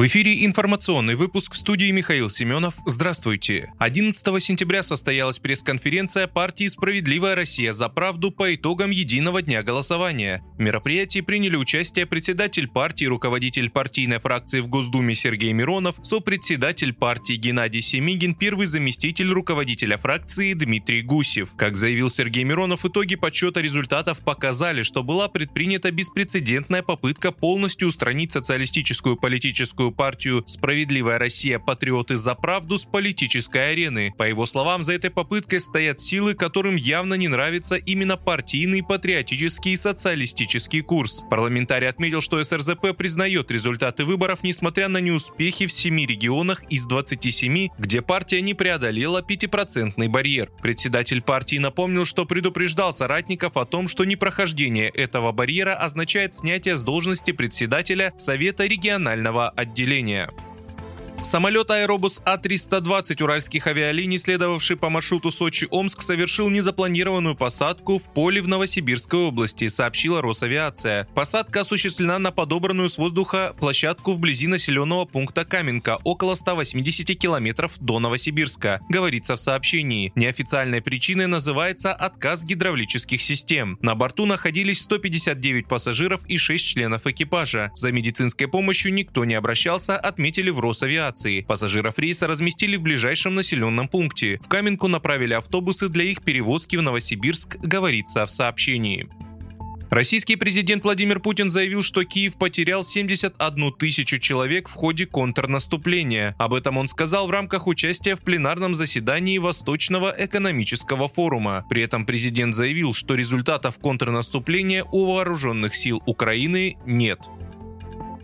В 0.00 0.06
эфире 0.06 0.46
информационный 0.46 1.14
выпуск 1.14 1.54
студии 1.54 1.90
Михаил 1.90 2.30
Семенов. 2.30 2.76
Здравствуйте. 2.86 3.70
11 3.78 4.42
сентября 4.42 4.82
состоялась 4.82 5.38
пресс-конференция 5.38 6.26
партии 6.26 6.68
«Справедливая 6.68 7.34
Россия 7.34 7.74
за 7.74 7.90
правду» 7.90 8.30
по 8.30 8.54
итогам 8.54 8.92
единого 8.92 9.42
дня 9.42 9.62
голосования. 9.62 10.42
В 10.56 10.60
мероприятии 10.62 11.20
приняли 11.20 11.56
участие 11.56 12.06
председатель 12.06 12.66
партии, 12.66 13.04
руководитель 13.04 13.68
партийной 13.68 14.20
фракции 14.20 14.60
в 14.60 14.68
Госдуме 14.68 15.14
Сергей 15.14 15.52
Миронов, 15.52 15.96
сопредседатель 16.00 16.94
партии 16.94 17.34
Геннадий 17.34 17.82
Семигин, 17.82 18.34
первый 18.34 18.68
заместитель 18.68 19.30
руководителя 19.30 19.98
фракции 19.98 20.54
Дмитрий 20.54 21.02
Гусев. 21.02 21.50
Как 21.58 21.76
заявил 21.76 22.08
Сергей 22.08 22.44
Миронов, 22.44 22.86
итоги 22.86 23.16
подсчета 23.16 23.60
результатов 23.60 24.24
показали, 24.24 24.82
что 24.82 25.02
была 25.02 25.28
предпринята 25.28 25.90
беспрецедентная 25.90 26.82
попытка 26.82 27.32
полностью 27.32 27.88
устранить 27.88 28.32
социалистическую 28.32 29.18
политическую 29.18 29.89
политическую 29.90 29.92
партию 29.92 30.42
«Справедливая 30.46 31.18
Россия. 31.18 31.58
Патриоты 31.58 32.16
за 32.16 32.34
правду» 32.34 32.78
с 32.78 32.84
политической 32.84 33.72
арены. 33.72 34.12
По 34.16 34.28
его 34.28 34.46
словам, 34.46 34.82
за 34.82 34.94
этой 34.94 35.10
попыткой 35.10 35.60
стоят 35.60 36.00
силы, 36.00 36.34
которым 36.34 36.76
явно 36.76 37.14
не 37.14 37.28
нравится 37.28 37.76
именно 37.76 38.16
партийный, 38.16 38.82
патриотический 38.82 39.72
и 39.72 39.76
социалистический 39.76 40.82
курс. 40.82 41.24
Парламентарий 41.30 41.88
отметил, 41.88 42.20
что 42.20 42.42
СРЗП 42.42 42.96
признает 42.96 43.50
результаты 43.50 44.04
выборов, 44.04 44.42
несмотря 44.42 44.88
на 44.88 44.98
неуспехи 44.98 45.66
в 45.66 45.72
семи 45.72 46.06
регионах 46.06 46.62
из 46.70 46.86
27, 46.86 47.68
где 47.78 48.02
партия 48.02 48.40
не 48.40 48.54
преодолела 48.54 49.22
5% 49.22 50.08
барьер. 50.08 50.50
Председатель 50.62 51.22
партии 51.22 51.58
напомнил, 51.58 52.04
что 52.04 52.24
предупреждал 52.24 52.92
соратников 52.92 53.56
о 53.56 53.64
том, 53.64 53.88
что 53.88 54.04
непрохождение 54.04 54.88
этого 54.88 55.32
барьера 55.32 55.74
означает 55.74 56.34
снятие 56.34 56.76
с 56.76 56.82
должности 56.82 57.32
председателя 57.32 58.12
Совета 58.16 58.64
регионального 58.66 59.48
отделения 59.50 59.79
отделения. 59.80 60.28
Самолет 61.30 61.70
Аэробус 61.70 62.20
А-320 62.24 63.22
уральских 63.22 63.68
авиалиний, 63.68 64.18
следовавший 64.18 64.76
по 64.76 64.90
маршруту 64.90 65.30
Сочи-Омск, 65.30 66.02
совершил 66.02 66.50
незапланированную 66.50 67.36
посадку 67.36 67.98
в 67.98 68.12
поле 68.12 68.42
в 68.42 68.48
Новосибирской 68.48 69.20
области, 69.20 69.68
сообщила 69.68 70.22
Росавиация. 70.22 71.06
Посадка 71.14 71.60
осуществлена 71.60 72.18
на 72.18 72.32
подобранную 72.32 72.88
с 72.88 72.98
воздуха 72.98 73.54
площадку 73.60 74.14
вблизи 74.14 74.48
населенного 74.48 75.04
пункта 75.04 75.44
Каменка, 75.44 75.98
около 76.02 76.34
180 76.34 77.16
километров 77.16 77.78
до 77.78 78.00
Новосибирска, 78.00 78.80
говорится 78.88 79.36
в 79.36 79.40
сообщении. 79.40 80.10
Неофициальной 80.16 80.82
причиной 80.82 81.28
называется 81.28 81.92
отказ 81.92 82.44
гидравлических 82.44 83.22
систем. 83.22 83.78
На 83.82 83.94
борту 83.94 84.26
находились 84.26 84.80
159 84.80 85.68
пассажиров 85.68 86.26
и 86.26 86.38
6 86.38 86.66
членов 86.66 87.06
экипажа. 87.06 87.70
За 87.76 87.92
медицинской 87.92 88.48
помощью 88.48 88.92
никто 88.92 89.24
не 89.24 89.34
обращался, 89.34 89.96
отметили 89.96 90.50
в 90.50 90.58
Росавиации 90.58 91.19
авиации. 91.20 91.40
Пассажиров 91.40 91.98
рейса 91.98 92.26
разместили 92.26 92.76
в 92.76 92.82
ближайшем 92.82 93.34
населенном 93.34 93.88
пункте. 93.88 94.38
В 94.42 94.48
Каменку 94.48 94.88
направили 94.88 95.34
автобусы 95.34 95.88
для 95.88 96.04
их 96.04 96.22
перевозки 96.22 96.76
в 96.76 96.82
Новосибирск, 96.82 97.56
говорится 97.56 98.26
в 98.26 98.30
сообщении. 98.30 99.08
Российский 99.90 100.36
президент 100.36 100.84
Владимир 100.84 101.18
Путин 101.18 101.50
заявил, 101.50 101.82
что 101.82 102.04
Киев 102.04 102.34
потерял 102.34 102.84
71 102.84 103.72
тысячу 103.72 104.18
человек 104.18 104.68
в 104.68 104.74
ходе 104.74 105.04
контрнаступления. 105.04 106.36
Об 106.38 106.54
этом 106.54 106.78
он 106.78 106.86
сказал 106.86 107.26
в 107.26 107.32
рамках 107.32 107.66
участия 107.66 108.14
в 108.14 108.20
пленарном 108.20 108.74
заседании 108.74 109.38
Восточного 109.38 110.14
экономического 110.16 111.08
форума. 111.08 111.64
При 111.68 111.82
этом 111.82 112.06
президент 112.06 112.54
заявил, 112.54 112.94
что 112.94 113.16
результатов 113.16 113.80
контрнаступления 113.80 114.84
у 114.92 115.12
вооруженных 115.12 115.74
сил 115.74 116.00
Украины 116.06 116.76
нет. 116.86 117.18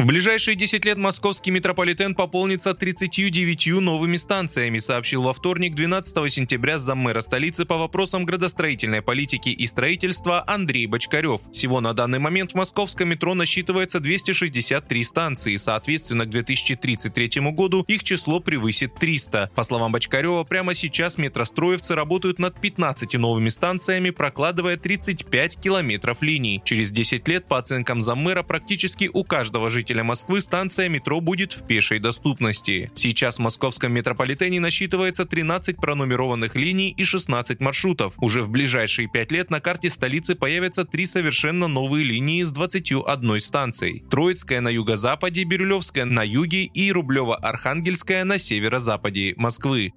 В 0.06 0.08
ближайшие 0.08 0.54
10 0.54 0.84
лет 0.84 0.98
московский 0.98 1.50
метрополитен 1.50 2.14
пополнится 2.14 2.74
39 2.74 3.80
новыми 3.80 4.14
станциями, 4.14 4.78
сообщил 4.78 5.22
во 5.22 5.32
вторник 5.32 5.74
12 5.74 6.32
сентября 6.32 6.78
заммэра 6.78 7.20
столицы 7.20 7.64
по 7.64 7.76
вопросам 7.76 8.24
градостроительной 8.24 9.02
политики 9.02 9.48
и 9.48 9.66
строительства 9.66 10.44
Андрей 10.46 10.86
Бочкарев. 10.86 11.40
Всего 11.52 11.80
на 11.80 11.92
данный 11.92 12.20
момент 12.20 12.52
в 12.52 12.54
московском 12.54 13.08
метро 13.08 13.34
насчитывается 13.34 13.98
263 13.98 15.02
станции, 15.02 15.56
соответственно, 15.56 16.24
к 16.24 16.30
2033 16.30 17.40
году 17.50 17.84
их 17.88 18.04
число 18.04 18.38
превысит 18.38 18.94
300. 18.94 19.50
По 19.56 19.64
словам 19.64 19.90
Бочкарева, 19.90 20.44
прямо 20.44 20.74
сейчас 20.74 21.18
метростроевцы 21.18 21.96
работают 21.96 22.38
над 22.38 22.60
15 22.60 23.14
новыми 23.14 23.48
станциями, 23.48 24.10
прокладывая 24.10 24.76
35 24.76 25.58
километров 25.58 26.22
линий. 26.22 26.62
Через 26.64 26.92
10 26.92 27.26
лет, 27.26 27.48
по 27.48 27.58
оценкам 27.58 28.02
заммэра, 28.02 28.44
практически 28.44 29.10
у 29.12 29.24
каждого 29.24 29.68
жителя 29.68 29.95
жителя 29.96 30.04
Москвы 30.04 30.40
станция 30.42 30.88
метро 30.90 31.20
будет 31.20 31.52
в 31.54 31.66
пешей 31.66 31.98
доступности. 31.98 32.90
Сейчас 32.94 33.36
в 33.36 33.42
московском 33.42 33.92
метрополитене 33.92 34.60
насчитывается 34.60 35.24
13 35.24 35.76
пронумерованных 35.76 36.54
линий 36.54 36.90
и 36.90 37.04
16 37.04 37.60
маршрутов. 37.60 38.12
Уже 38.18 38.42
в 38.42 38.50
ближайшие 38.50 39.08
5 39.08 39.32
лет 39.32 39.50
на 39.50 39.60
карте 39.60 39.88
столицы 39.88 40.34
появятся 40.34 40.84
три 40.84 41.06
совершенно 41.06 41.66
новые 41.66 42.04
линии 42.04 42.42
с 42.42 42.50
21 42.50 43.40
станцией. 43.40 44.04
Троицкая 44.10 44.60
на 44.60 44.68
юго-западе, 44.68 45.44
Бирюлевская 45.44 46.04
на 46.04 46.22
юге 46.24 46.64
и 46.64 46.90
Рублево-Архангельская 46.92 48.24
на 48.24 48.38
северо-западе 48.38 49.34
Москвы. 49.38 49.94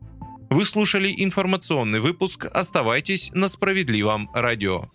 Вы 0.50 0.64
слушали 0.64 1.14
информационный 1.18 2.00
выпуск. 2.00 2.46
Оставайтесь 2.46 3.32
на 3.34 3.50
справедливом 3.50 4.30
радио. 4.34 4.86